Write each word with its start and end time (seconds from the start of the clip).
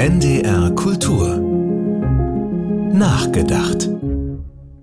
NDR 0.00 0.70
Kultur. 0.70 1.36
Nachgedacht 2.90 3.99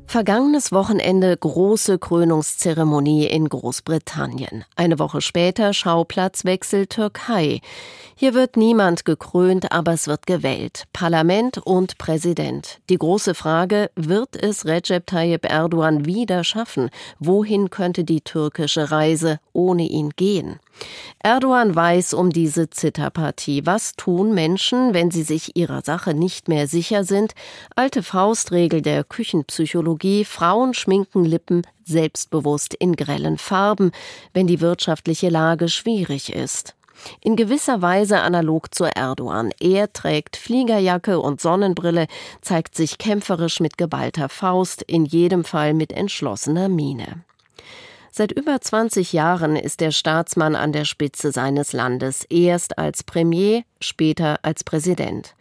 Vergangenes 0.10 0.72
Wochenende 0.72 1.36
große 1.36 2.00
Krönungszeremonie 2.00 3.25
in 3.25 3.50
Großbritannien. 3.50 4.64
Eine 4.77 5.00
Woche 5.00 5.20
später 5.20 5.74
Schauplatzwechsel 5.74 6.88
Türkei. 6.88 7.59
Hier 8.16 8.34
wird 8.34 8.55
niemand 8.55 9.04
gekrönt, 9.04 9.70
aber 9.73 9.91
es 9.91 10.07
wird 10.07 10.25
gewählt. 10.25 10.85
Parlament 10.93 11.57
und 11.57 11.98
Präsident. 11.98 12.80
Die 12.89 12.98
große 12.98 13.35
Frage, 13.35 13.91
wird 13.95 14.41
es 14.41 14.66
Recep 14.66 15.05
Tayyip 15.05 15.43
Erdogan 15.43 16.05
wieder 16.05 16.45
schaffen? 16.45 16.89
Wohin 17.20 17.70
könnte 17.70 18.05
die 18.05 18.21
türkische 18.21 18.89
Reise 18.89 19.41
ohne 19.52 19.84
ihn 19.84 20.12
gehen? 20.16 20.59
Erdogan 21.20 21.76
weiß 21.76 22.13
um 22.13 22.30
diese 22.30 22.70
Zitterpartie. 22.70 23.66
Was 23.66 23.94
tun 23.98 24.34
Menschen, 24.34 24.94
wenn 24.94 25.12
sie 25.12 25.23
sich 25.23 25.58
ihrer 25.58 25.81
Sache 25.81 26.13
nicht 26.13 26.48
mehr 26.48 26.67
sicher 26.67 27.03
sind? 27.03 27.34
Alte 27.76 28.03
Faustregel 28.03 28.81
der 28.81 29.03
Küchenpsychologie. 29.03 29.96
Frauen 30.25 30.73
schminken 30.73 31.25
Lippen 31.25 31.61
selbstbewusst 31.83 32.73
in 32.73 32.95
grellen 32.95 33.37
Farben, 33.37 33.91
wenn 34.33 34.47
die 34.47 34.61
wirtschaftliche 34.61 35.29
Lage 35.29 35.70
schwierig 35.70 36.33
ist. 36.33 36.75
In 37.21 37.35
gewisser 37.35 37.81
Weise 37.81 38.20
analog 38.20 38.73
zu 38.73 38.85
Erdogan. 38.85 39.51
Er 39.59 39.91
trägt 39.93 40.35
Fliegerjacke 40.35 41.20
und 41.20 41.41
Sonnenbrille, 41.41 42.07
zeigt 42.41 42.75
sich 42.75 42.97
kämpferisch 42.97 43.59
mit 43.59 43.77
geballter 43.77 44.29
Faust, 44.29 44.81
in 44.81 45.05
jedem 45.05 45.43
Fall 45.43 45.73
mit 45.73 45.93
entschlossener 45.93 46.70
Miene. 46.70 47.23
Seit 48.11 48.31
über 48.31 48.59
20 48.59 49.13
Jahren 49.13 49.55
ist 49.55 49.79
der 49.79 49.91
Staatsmann 49.91 50.55
an 50.55 50.71
der 50.71 50.85
Spitze 50.85 51.31
seines 51.31 51.71
Landes, 51.71 52.25
erst 52.29 52.79
als 52.79 53.03
Premier, 53.03 53.61
später 53.79 54.39
als 54.41 54.63
Präsident. 54.63 55.35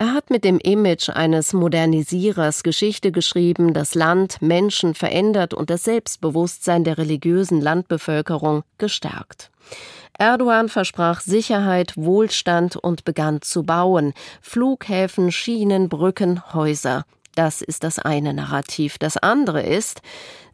Er 0.00 0.14
hat 0.14 0.30
mit 0.30 0.44
dem 0.44 0.60
Image 0.60 1.08
eines 1.08 1.52
Modernisierers 1.52 2.62
Geschichte 2.62 3.10
geschrieben, 3.10 3.74
das 3.74 3.96
Land, 3.96 4.40
Menschen 4.40 4.94
verändert 4.94 5.54
und 5.54 5.70
das 5.70 5.82
Selbstbewusstsein 5.82 6.84
der 6.84 6.98
religiösen 6.98 7.60
Landbevölkerung 7.60 8.62
gestärkt. 8.78 9.50
Erdogan 10.16 10.68
versprach 10.68 11.20
Sicherheit, 11.20 11.94
Wohlstand 11.96 12.76
und 12.76 13.04
begann 13.04 13.42
zu 13.42 13.64
bauen. 13.64 14.14
Flughäfen, 14.40 15.32
Schienen, 15.32 15.88
Brücken, 15.88 16.54
Häuser. 16.54 17.04
Das 17.38 17.62
ist 17.62 17.84
das 17.84 18.00
eine 18.00 18.34
Narrativ. 18.34 18.98
Das 18.98 19.16
andere 19.16 19.62
ist, 19.62 20.02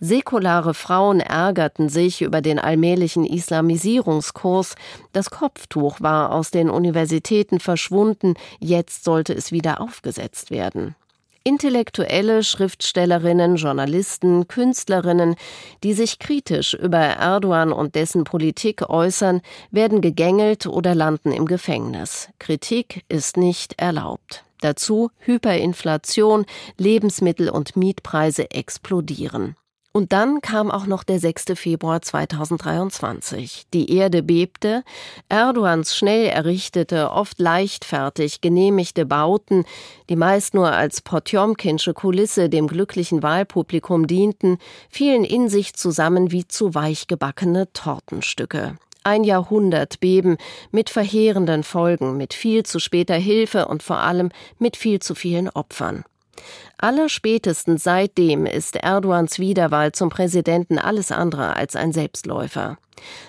säkulare 0.00 0.74
Frauen 0.74 1.20
ärgerten 1.20 1.88
sich 1.88 2.20
über 2.20 2.42
den 2.42 2.58
allmählichen 2.58 3.24
Islamisierungskurs. 3.24 4.74
Das 5.14 5.30
Kopftuch 5.30 6.02
war 6.02 6.30
aus 6.30 6.50
den 6.50 6.68
Universitäten 6.68 7.58
verschwunden, 7.58 8.34
jetzt 8.60 9.02
sollte 9.02 9.32
es 9.32 9.50
wieder 9.50 9.80
aufgesetzt 9.80 10.50
werden. 10.50 10.94
Intellektuelle 11.42 12.42
Schriftstellerinnen, 12.42 13.56
Journalisten, 13.56 14.46
Künstlerinnen, 14.46 15.36
die 15.84 15.94
sich 15.94 16.18
kritisch 16.18 16.74
über 16.74 16.98
Erdogan 16.98 17.72
und 17.72 17.94
dessen 17.94 18.24
Politik 18.24 18.90
äußern, 18.90 19.40
werden 19.70 20.02
gegängelt 20.02 20.66
oder 20.66 20.94
landen 20.94 21.32
im 21.32 21.46
Gefängnis. 21.46 22.28
Kritik 22.38 23.06
ist 23.08 23.38
nicht 23.38 23.80
erlaubt. 23.80 24.43
Dazu 24.64 25.10
Hyperinflation, 25.18 26.46
Lebensmittel 26.78 27.50
und 27.50 27.76
Mietpreise 27.76 28.50
explodieren. 28.50 29.56
Und 29.92 30.14
dann 30.14 30.40
kam 30.40 30.70
auch 30.70 30.86
noch 30.86 31.04
der 31.04 31.20
6. 31.20 31.52
Februar 31.54 32.00
2023. 32.00 33.64
Die 33.74 33.94
Erde 33.94 34.22
bebte, 34.22 34.82
Erdogans 35.28 35.94
schnell 35.94 36.28
errichtete, 36.28 37.10
oft 37.10 37.38
leichtfertig 37.38 38.40
genehmigte 38.40 39.04
Bauten, 39.04 39.66
die 40.08 40.16
meist 40.16 40.54
nur 40.54 40.72
als 40.72 41.02
Potjomkinsche 41.02 41.92
Kulisse 41.92 42.48
dem 42.48 42.66
glücklichen 42.66 43.22
Wahlpublikum 43.22 44.06
dienten, 44.06 44.56
fielen 44.88 45.24
in 45.24 45.50
sich 45.50 45.74
zusammen 45.74 46.32
wie 46.32 46.48
zu 46.48 46.74
weich 46.74 47.06
gebackene 47.06 47.70
Tortenstücke 47.74 48.78
ein 49.04 49.24
Jahrhundert 49.24 50.00
Beben 50.00 50.36
mit 50.70 50.90
verheerenden 50.90 51.62
Folgen, 51.62 52.16
mit 52.16 52.34
viel 52.34 52.64
zu 52.64 52.78
später 52.78 53.14
Hilfe 53.14 53.68
und 53.68 53.82
vor 53.82 53.98
allem 53.98 54.30
mit 54.58 54.76
viel 54.76 55.00
zu 55.00 55.14
vielen 55.14 55.48
Opfern. 55.48 56.04
Allerspätestens 56.78 57.84
seitdem 57.84 58.46
ist 58.46 58.76
Erdogans 58.76 59.38
Wiederwahl 59.38 59.92
zum 59.92 60.10
Präsidenten 60.10 60.78
alles 60.78 61.12
andere 61.12 61.56
als 61.56 61.76
ein 61.76 61.92
Selbstläufer. 61.92 62.78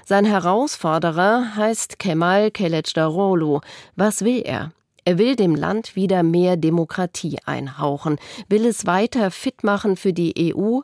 Sein 0.05 0.25
Herausforderer 0.25 1.55
heißt 1.55 1.99
Kemal 1.99 2.47
Kılıçdaroğlu. 2.47 3.61
Was 3.95 4.23
will 4.23 4.41
er? 4.45 4.71
Er 5.05 5.19
will 5.19 5.35
dem 5.35 5.55
Land 5.55 5.95
wieder 5.95 6.23
mehr 6.23 6.57
Demokratie 6.57 7.37
einhauchen, 7.45 8.17
will 8.49 8.65
es 8.65 8.87
weiter 8.87 9.29
fit 9.29 9.63
machen 9.63 9.97
für 9.97 10.13
die 10.13 10.55
EU, 10.55 10.79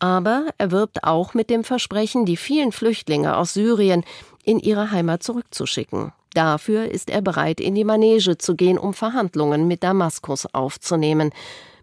aber 0.00 0.46
er 0.58 0.72
wirbt 0.72 1.04
auch 1.04 1.34
mit 1.34 1.50
dem 1.50 1.62
Versprechen, 1.62 2.24
die 2.24 2.36
vielen 2.36 2.72
Flüchtlinge 2.72 3.36
aus 3.36 3.54
Syrien 3.54 4.02
in 4.44 4.58
ihre 4.58 4.90
Heimat 4.90 5.22
zurückzuschicken. 5.22 6.12
Dafür 6.34 6.90
ist 6.90 7.10
er 7.10 7.22
bereit, 7.22 7.60
in 7.60 7.74
die 7.74 7.84
Manege 7.84 8.38
zu 8.38 8.54
gehen, 8.54 8.78
um 8.78 8.94
Verhandlungen 8.94 9.66
mit 9.66 9.82
Damaskus 9.82 10.46
aufzunehmen. 10.54 11.32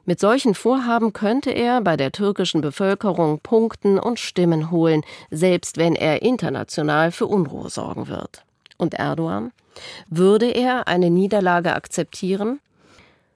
Mit 0.05 0.21
solchen 0.21 0.55
Vorhaben 0.55 1.11
könnte 1.11 1.51
er 1.51 1.81
bei 1.81 1.97
der 1.97 2.13
türkischen 2.13 2.61
Bevölkerung 2.61 3.39
punkten 3.39 3.99
und 3.99 4.19
Stimmen 4.19 4.71
holen, 4.71 5.01
selbst 5.31 5.77
wenn 5.77 5.95
er 5.95 6.21
international 6.21 7.11
für 7.11 7.27
Unruhe 7.27 7.69
sorgen 7.69 8.07
wird. 8.07 8.45
Und 8.77 8.93
Erdogan? 8.93 9.51
Würde 10.09 10.49
er 10.49 10.87
eine 10.87 11.09
Niederlage 11.09 11.75
akzeptieren? 11.75 12.59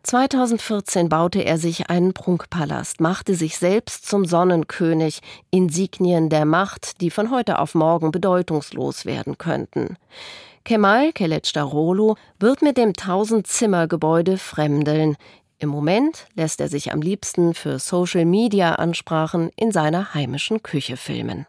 2014 0.03 1.09
baute 1.09 1.41
er 1.43 1.57
sich 1.57 1.89
einen 1.89 2.13
Prunkpalast, 2.13 3.01
machte 3.01 3.35
sich 3.35 3.57
selbst 3.57 4.07
zum 4.07 4.25
Sonnenkönig, 4.25 5.21
Insignien 5.51 6.29
der 6.29 6.45
Macht, 6.45 7.01
die 7.01 7.11
von 7.11 7.29
heute 7.29 7.59
auf 7.59 7.75
morgen 7.75 8.11
bedeutungslos 8.11 9.05
werden 9.05 9.37
könnten. 9.37 9.97
Kemal 10.63 11.09
Kılıçdaroğlu 11.09 12.15
wird 12.39 12.61
mit 12.61 12.77
dem 12.77 12.93
Tausend-Zimmer-Gebäude 12.93 14.37
fremdeln. 14.37 15.17
Im 15.59 15.69
Moment 15.69 16.27
lässt 16.35 16.61
er 16.61 16.69
sich 16.69 16.91
am 16.91 17.01
liebsten 17.01 17.53
für 17.53 17.77
Social-Media-Ansprachen 17.77 19.51
in 19.55 19.71
seiner 19.71 20.13
heimischen 20.13 20.63
Küche 20.63 20.97
filmen. 20.97 21.45